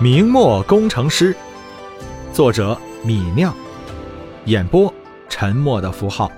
[0.00, 1.36] 明末工程师，
[2.32, 3.52] 作者米酿，
[4.46, 4.94] 演播
[5.28, 6.30] 沉默的符号。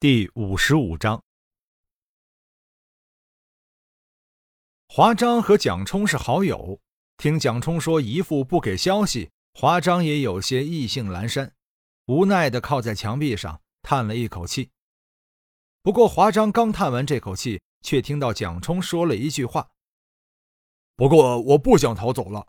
[0.00, 1.22] 第五十五章，
[4.88, 6.80] 华章和蒋冲是好友，
[7.18, 11.52] 听蒋冲说姨父不给消息，华章也有些意兴阑珊，
[12.06, 14.70] 无奈的靠在墙壁上叹了一口气。
[15.82, 19.68] 不过华章刚叹完这口气，却听到蒋冲说了一句话。
[20.94, 22.46] 不过我不想逃走了。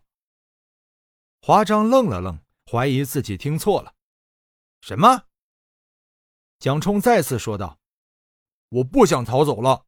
[1.42, 2.40] 华章愣了愣，
[2.72, 3.96] 怀疑自己听错了。
[4.82, 5.26] 什么？
[6.60, 7.80] 蒋冲再次说道
[8.70, 9.86] ：“我不想逃走了。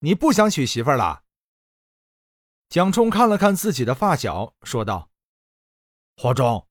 [0.00, 1.22] 你不想娶媳妇儿了？”
[2.68, 5.10] 蒋冲看了看自己的发小，说道
[6.16, 6.66] ：“华章，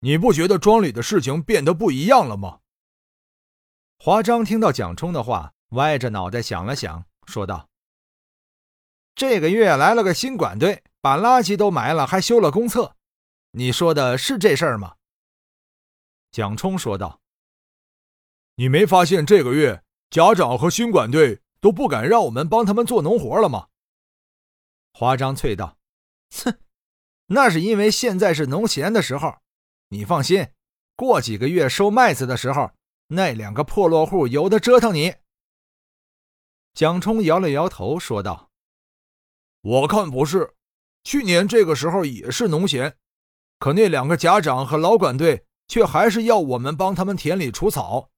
[0.00, 2.60] 你不觉得庄里的事情变得不一样了吗？”
[3.98, 7.70] 华章听到蒋冲的话，歪着脑袋想了想，说道。
[9.16, 12.94] 这个月来了个新管队，把垃圾都埋了，还修了公厕。
[13.52, 14.96] 你说的是这事儿吗？
[16.30, 17.22] 蒋冲说道
[18.56, 23.68] ：“你没发现这个月家长和新管队都不敢让我们帮他们做农活了吗？”
[24.92, 25.78] 华章啐道
[26.44, 26.58] ：“哼，
[27.28, 29.38] 那是因为现在是农闲的时候。
[29.88, 30.46] 你放心，
[30.94, 32.72] 过几个月收麦子的时候，
[33.06, 35.14] 那两个破落户有的折腾你。”
[36.74, 38.45] 蒋冲摇了摇头，说道。
[39.66, 40.54] 我看不是，
[41.02, 42.96] 去年这个时候也是农闲，
[43.58, 48.08] 可那两个家长和老管队却还是要我们帮他们田里除草，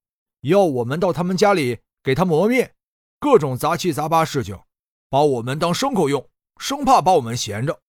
[0.43, 2.75] 要我们到他们家里给他磨面，
[3.19, 4.61] 各种杂七杂八事情，
[5.09, 7.81] 把我们当牲口用，生怕把我们闲着。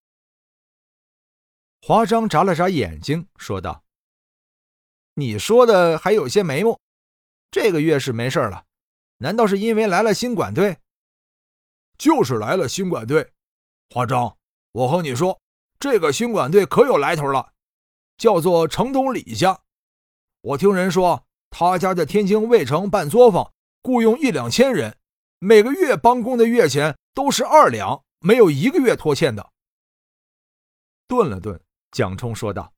[1.82, 3.84] 华章眨了眨眼睛，说道
[5.16, 6.80] ：“你说的还有些眉目，
[7.52, 8.64] 这个月是没事了，
[9.18, 10.78] 难道是因为来了新管队？
[11.98, 13.30] 就是来了新管队。”
[13.92, 14.38] 华章，
[14.74, 15.42] 我和你说，
[15.80, 17.54] 这个新管队可有来头了，
[18.20, 19.62] 叫做城东李家。
[20.42, 23.52] 我听人说，他家在天津卫城办作坊，
[23.82, 24.96] 雇佣一两千人，
[25.40, 29.50] 每个月帮工的月钱都是二两，没有一个月拖欠的。
[31.08, 32.72] 顿了顿，蒋冲说道：“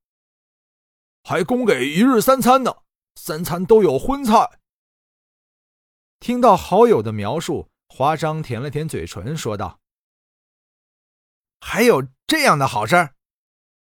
[1.28, 2.74] 还供给一日三餐呢，
[3.16, 4.60] 三餐都有荤菜。”
[6.22, 9.81] 听到好友的描述，华章舔了舔嘴唇，说道。
[11.62, 13.12] 还有这样的好事？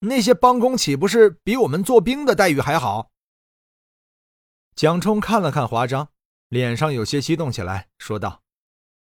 [0.00, 3.10] 那些帮工岂不是比我们做兵的待遇还好？
[4.74, 6.08] 蒋冲看了看华章，
[6.48, 8.42] 脸上有些激动起来，说道：“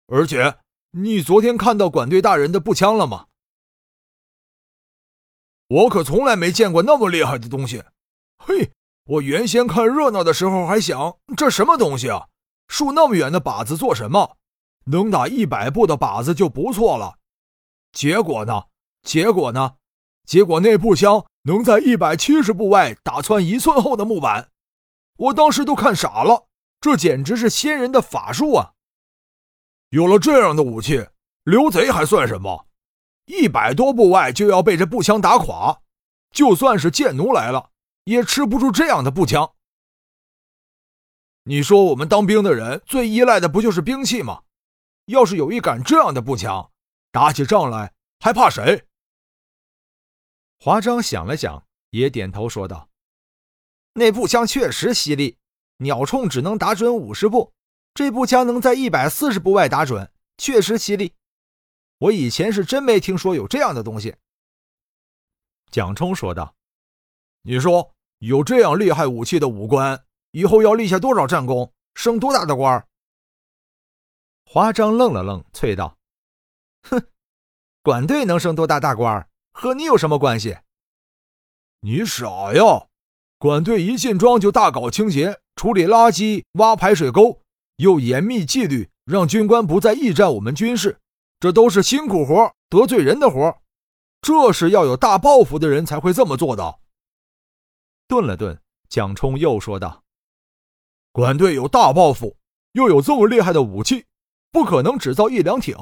[0.07, 0.59] 而且
[0.93, 3.27] 你昨天看到管队大人的步枪了吗？
[5.67, 7.83] 我可从来没见过那么厉害的东西。
[8.39, 8.73] 嘿，
[9.05, 12.29] 我原先看热闹的时候还想，这什么东西啊？
[12.69, 14.37] 竖那么远的靶子做什么？
[14.85, 17.19] 能打一百步的靶子就不错了。”
[17.95, 18.65] 结果呢？
[19.03, 19.77] 结果呢？
[20.27, 24.51] 结果那步枪能在一百七十步外打穿一寸厚的木板，
[25.17, 26.49] 我当时都看傻了。
[26.81, 28.73] 这简直是仙人的法术啊！
[29.91, 31.07] 有了这样的武器，
[31.45, 32.67] 刘贼还算什么？
[33.27, 35.81] 一百多步外就要被这步枪打垮，
[36.31, 37.71] 就算是贱奴来了，
[38.05, 39.53] 也吃不住这样的步枪。
[41.45, 44.43] 你说我们当兵的人最依赖的不就是兵器吗？
[45.07, 46.71] 要是有一杆这样的步枪，
[47.15, 48.89] 打起仗来还怕谁？
[50.59, 52.89] 华章想了想，也点头说道
[53.95, 55.39] ：“那步枪确实犀利，
[55.77, 57.53] 鸟铳只能打准五十步，
[57.95, 61.15] 这步枪能在一百四十步外打准，确实犀利。
[61.99, 64.17] 我以前是真没听说有这样的东西。”
[65.71, 66.57] 蒋冲说道
[67.43, 72.85] ：“你说有这样厉害武器的武官，以后要立下多少战功，升多大的官？”
[74.51, 75.97] 华章愣了愣，啐道。
[76.85, 77.07] 哼，
[77.83, 79.29] 管队能升多大大官？
[79.53, 80.59] 和你有什么关系？
[81.81, 82.89] 你傻呀！
[83.39, 87.43] 管队一进庄就大搞清洁，处理垃圾，挖排水沟，
[87.77, 90.99] 又严密纪律，让军官不再驿站我们军事。
[91.41, 93.59] 这都是辛苦活，得罪人的活。
[94.23, 96.79] 这是要有大抱负的人才会这么做的。
[98.09, 98.59] 顿了顿，
[98.89, 100.03] 蒋冲又说道
[101.13, 102.37] ：“管队有大抱负，
[102.73, 104.07] 又有这么厉害的武器。”
[104.51, 105.77] 不可能只造一两挺，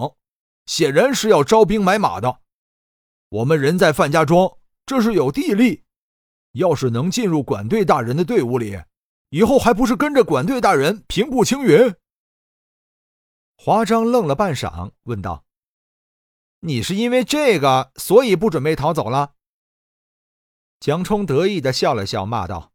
[0.66, 2.40] 显然是要招兵买马的。
[3.28, 5.84] 我们人在范家庄，这是有地利。
[6.52, 8.78] 要是能进入管队大人的队伍里，
[9.30, 11.94] 以后还不是跟着管队大人平步青云？
[13.56, 15.44] 华章愣了半晌，问道
[16.60, 19.32] ：“你是因为这个，所以不准备逃走了？”
[20.78, 22.72] 蒋冲得意的笑了笑，骂道：“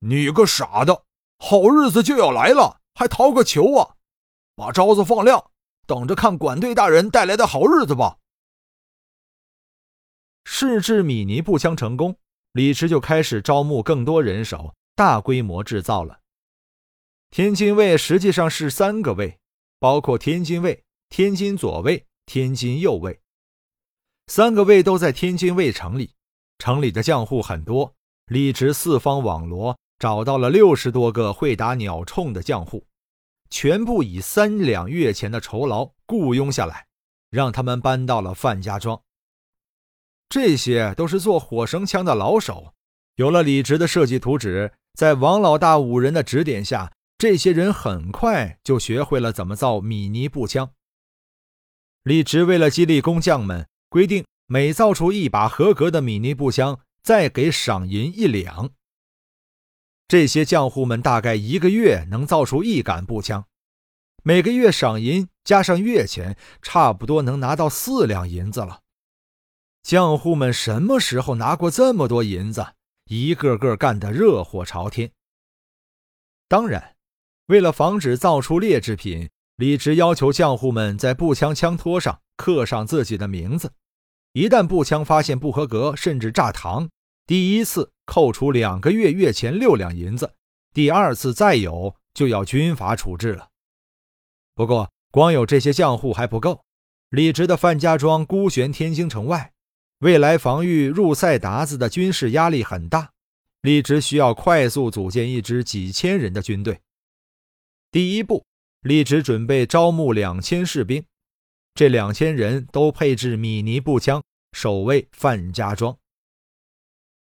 [0.00, 1.04] 你个傻的，
[1.38, 3.94] 好日子就要来了，还逃个球啊！”
[4.56, 5.50] 把招子放亮，
[5.86, 8.18] 等着看管队大人带来的好日子吧。
[10.44, 12.16] 试制米尼步枪成功，
[12.52, 16.20] 李直就开始招募更多人手，大规模制造了。
[17.30, 19.38] 天津卫实际上是三个卫，
[19.78, 23.20] 包括天津卫、天津左卫、天津右卫，
[24.28, 26.12] 三个卫都在天津卫城里。
[26.58, 27.92] 城里的将户很多，
[28.26, 32.86] 李直四方网罗，找到了六十多个会打鸟铳的将户，
[33.54, 36.88] 全部以三两月钱的酬劳雇佣下来，
[37.30, 39.00] 让他们搬到了范家庄。
[40.28, 42.74] 这些都是做火绳枪的老手，
[43.14, 50.72] 有了李直的设计图纸，在王老大五人的指点下，这些人很快就学会了怎么造米尼步枪。
[52.02, 58.72] 李直为了激励工匠们，规定每造出一把合格的米尼步枪，再给赏银一两。
[60.06, 63.46] 这些匠户们大概一个月能造出一杆步枪，
[64.22, 68.80] 每个月赏银加上月钱，差不多能拿到四两银子了。
[69.82, 72.74] 匠户们什么时候拿过这么多银子？
[73.06, 75.10] 一个个干得热火朝天。
[76.48, 76.96] 当然，
[77.46, 83.72] 为了防止造出劣质品，李直要求匠户们在步枪枪托上刻上自己的名字。
[84.32, 86.88] 一旦步枪发现不合格，甚至炸膛，
[87.26, 90.26] 第一次扣除两个月月钱六两银子；
[90.74, 93.48] 第二次再有，就要军法处置了。
[94.54, 96.64] 不过，光有这些匠户还不够。
[97.08, 99.52] 李直的范家庄孤悬天津城外。
[100.00, 103.12] 未来防御入塞达子的军事压力很大，
[103.62, 106.78] 李直需要快速组建一支几千人的军队。
[107.90, 108.44] 第一步，
[108.82, 111.02] 李直准备招募两千士兵，
[111.74, 114.22] 这两千人都配置米尼步枪，
[114.52, 115.96] 守卫范家庄。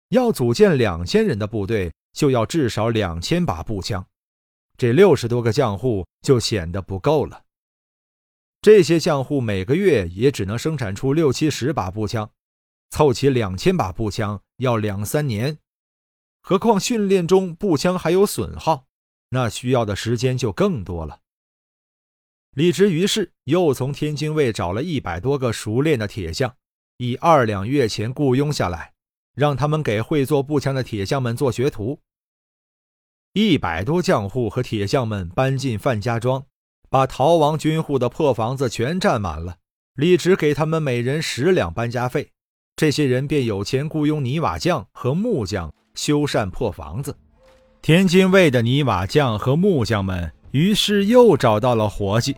[0.09, 4.07] 要组建两千人的部队，就要至少两千把步枪，
[4.77, 7.45] 这六十多个将户就显得不够了。
[8.63, 12.31] 这些将户每个月也只能生产出六七十把步枪。
[12.91, 15.59] 凑齐两千把步枪要两三年，
[16.41, 18.87] 何况训练中步枪还有损耗，
[19.31, 21.21] 那需要的时间就更多了。
[22.53, 26.57] 李直于是又从天津卫找了一百多个熟练的铁匠，
[26.97, 28.95] 以二两月钱雇佣下来，
[29.37, 32.01] 让他们给会做步枪的铁匠们做学徒。
[33.35, 36.43] 一百多匠户和铁匠们搬进范家庄，
[36.89, 39.57] 把逃亡军户的破房子全占满了。
[39.95, 42.31] 李直给他们每人十两搬家费。
[42.77, 47.15] 这些人便有钱雇佣泥瓦匠和木匠修缮破房子。
[47.83, 52.35] 天津卫的泥瓦匠和木匠们于是又找到了活计，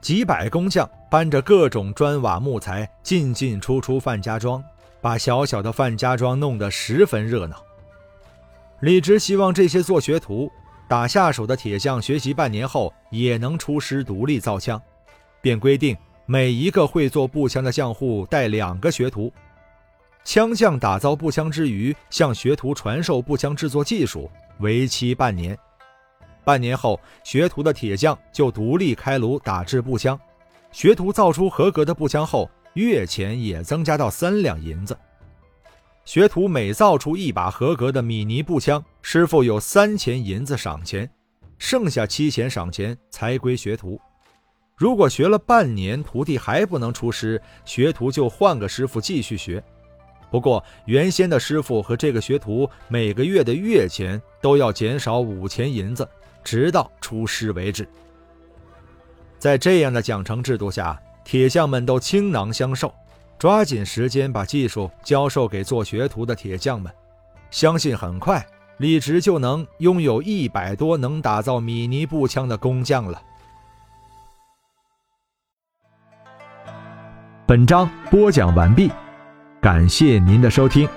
[0.00, 4.62] 几百工匠搬着各种砖瓦木材进进出出范家庄，
[5.02, 7.62] 把小小的范家庄弄得十分热闹。
[8.80, 10.50] 李直希望这些做学徒、
[10.88, 14.80] 打下手的铁匠学习半年后也能出师独立造枪，
[15.40, 19.30] 便规定每一个会做步枪的匠户带两个学徒。
[20.24, 25.58] 枪匠打造步枪之余，向学徒传授步枪制作技术，为期半年。
[26.44, 30.18] 半年后，学徒的铁匠就独立开炉打制步枪。
[30.70, 34.96] 学徒造出合格的步枪后，月钱也增加到三两银子。
[36.04, 41.08] 学徒每造出一把合格的米尼步枪，师傅有三钱银子赏钱，
[41.58, 44.00] 剩下七钱赏钱才归学徒。
[44.76, 49.62] 如果学了半年，徒弟还不能出师，学徒就换个师傅继续学。
[50.28, 56.08] 不过，原先的师傅和这个学徒每个月的月钱都要减少五钱银子，
[56.42, 57.86] 直到出师为止。
[59.38, 62.92] 在这样的奖惩制度下，铁匠们都倾囊相授，
[63.38, 66.92] 抓紧时间把技术教授给做学徒的铁匠们。
[67.50, 68.44] 相信很快，
[68.78, 73.22] 李直就能拥有一百多能打造米尼步枪的工匠了。
[77.46, 78.90] 本章播讲完毕。
[79.60, 80.88] 感谢您的收听。